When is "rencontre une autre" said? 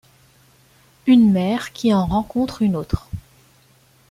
2.07-3.07